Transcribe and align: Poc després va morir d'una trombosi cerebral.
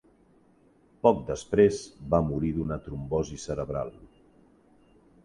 Poc 1.07 1.19
després 1.27 1.81
va 2.13 2.21
morir 2.31 2.49
d'una 2.55 2.79
trombosi 2.87 3.39
cerebral. 3.45 3.93